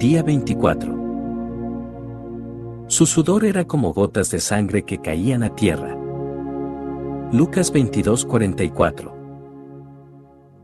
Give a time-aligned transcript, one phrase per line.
[0.00, 2.86] Día 24.
[2.86, 5.94] Su sudor era como gotas de sangre que caían a tierra.
[7.32, 9.12] Lucas 22:44.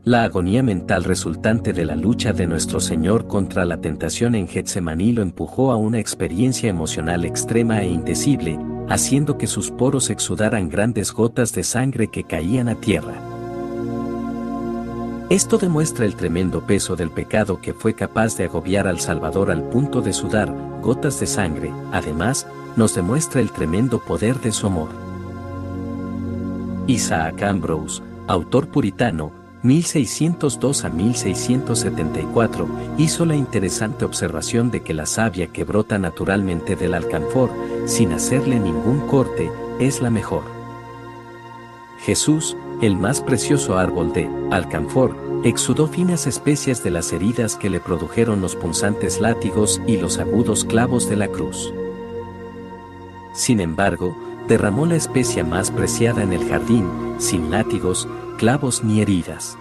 [0.05, 5.11] La agonía mental resultante de la lucha de nuestro Señor contra la tentación en Getsemaní
[5.11, 8.57] lo empujó a una experiencia emocional extrema e indecible,
[8.89, 13.26] haciendo que sus poros exudaran grandes gotas de sangre que caían a tierra.
[15.29, 19.63] Esto demuestra el tremendo peso del pecado que fue capaz de agobiar al Salvador al
[19.63, 24.87] punto de sudar gotas de sangre, además, nos demuestra el tremendo poder de su amor.
[26.87, 35.47] Isaac Ambrose, autor puritano, 1602 a 1674, hizo la interesante observación de que la savia
[35.47, 37.49] que brota naturalmente del alcanfor,
[37.85, 40.43] sin hacerle ningún corte, es la mejor.
[41.99, 47.79] Jesús, el más precioso árbol de alcanfor, exudó finas especias de las heridas que le
[47.79, 51.73] produjeron los punzantes látigos y los agudos clavos de la cruz.
[53.33, 54.15] Sin embargo,
[54.47, 58.07] derramó la especia más preciada en el jardín, sin látigos,
[58.37, 59.57] clavos ni heridas.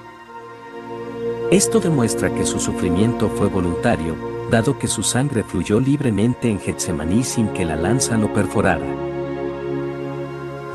[1.51, 4.17] Esto demuestra que su sufrimiento fue voluntario,
[4.51, 9.06] dado que su sangre fluyó libremente en Getsemaní sin que la lanza lo perforara.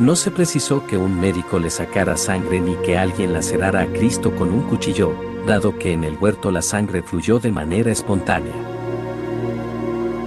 [0.02, 4.36] No se precisó que un médico le sacara sangre ni que alguien lacerara a Cristo
[4.36, 5.14] con un cuchillo,
[5.46, 8.56] dado que en el huerto la sangre fluyó de manera espontánea.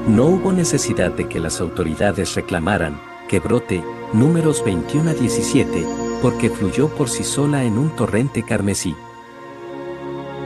[0.06, 5.84] No hubo necesidad de que las autoridades reclamaran que brote, números 21 a 17,
[6.22, 8.94] porque fluyó por sí sola en un torrente carmesí.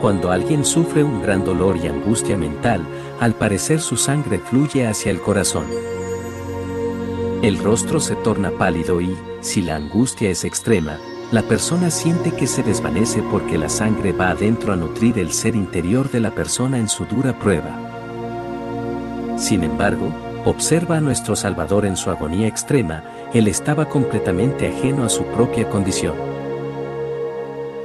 [0.00, 2.80] Cuando alguien sufre un gran dolor y angustia mental,
[3.20, 5.66] al parecer su sangre fluye hacia el corazón.
[7.42, 10.98] El rostro se torna pálido y, si la angustia es extrema,
[11.30, 15.54] la persona siente que se desvanece porque la sangre va adentro a nutrir el ser
[15.54, 17.78] interior de la persona en su dura prueba.
[19.38, 20.12] Sin embargo,
[20.46, 25.70] observa a nuestro Salvador en su agonía extrema, él estaba completamente ajeno a su propia
[25.70, 26.16] condición.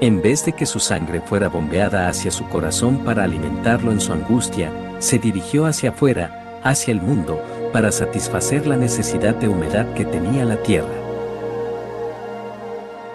[0.01, 4.13] En vez de que su sangre fuera bombeada hacia su corazón para alimentarlo en su
[4.13, 7.39] angustia, se dirigió hacia afuera, hacia el mundo,
[7.73, 10.93] para satisfacer la necesidad de humedad que tenía la tierra.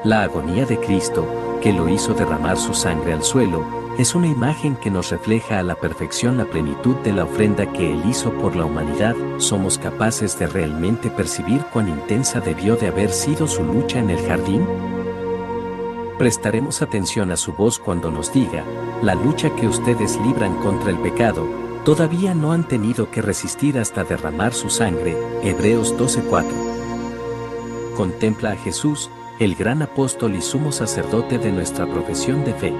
[0.04, 3.64] La agonía de Cristo, que lo hizo derramar su sangre al suelo,
[3.98, 7.92] es una imagen que nos refleja a la perfección la plenitud de la ofrenda que
[7.92, 9.16] Él hizo por la humanidad.
[9.38, 14.25] ¿Somos capaces de realmente percibir cuán intensa debió de haber sido su lucha en el
[14.26, 14.64] jardín?
[16.16, 18.64] Prestaremos atención a su voz cuando nos diga,
[19.02, 24.04] la lucha que ustedes libran contra el pecado, todavía no han tenido que resistir hasta
[24.04, 25.16] derramar su sangre.
[25.43, 26.44] Hebreos 12:4.
[27.97, 32.75] Contempla a Jesús, el gran apóstol y sumo sacerdote de nuestra profesión de fe.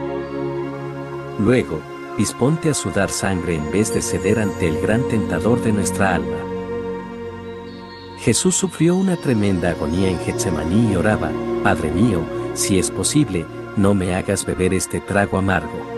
[1.39, 1.81] Luego,
[2.19, 6.37] disponte a sudar sangre en vez de ceder ante el gran tentador de nuestra alma.
[8.19, 11.31] Jesús sufrió una tremenda agonía en Getsemaní y oraba,
[11.65, 12.21] Padre mío,
[12.53, 15.98] si es posible, no me hagas beber este trago amargo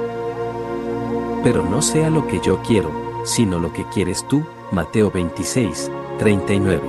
[1.42, 2.90] pero no sea lo que yo quiero,
[3.24, 6.82] sino lo que quieres tú, Mateo 26, 39.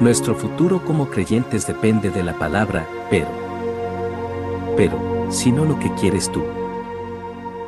[0.00, 3.28] Nuestro futuro como creyentes depende de la palabra, pero.
[4.76, 6.42] Pero, sino lo que quieres tú.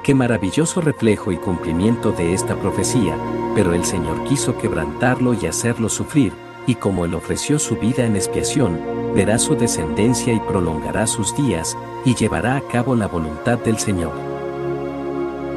[0.02, 3.16] Qué maravilloso reflejo y cumplimiento de esta profecía,
[3.54, 6.32] pero el Señor quiso quebrantarlo y hacerlo sufrir,
[6.66, 8.81] y como Él ofreció su vida en expiación,
[9.14, 14.41] verá su descendencia y prolongará sus días, y llevará a cabo la voluntad del Señor.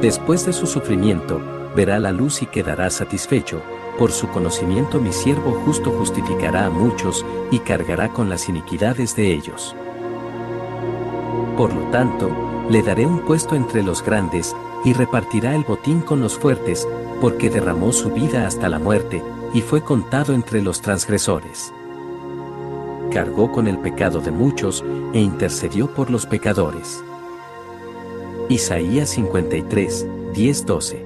[0.00, 1.40] Después de su sufrimiento,
[1.74, 3.62] verá la luz y quedará satisfecho,
[3.98, 9.32] por su conocimiento mi siervo justo justificará a muchos y cargará con las iniquidades de
[9.32, 9.74] ellos.
[11.56, 12.30] Por lo tanto,
[12.68, 16.86] le daré un puesto entre los grandes, y repartirá el botín con los fuertes,
[17.20, 19.22] porque derramó su vida hasta la muerte,
[19.54, 21.72] y fue contado entre los transgresores.
[23.10, 24.84] Cargó con el pecado de muchos,
[25.14, 27.02] e intercedió por los pecadores.
[28.48, 31.05] Isaías 53, 10-12.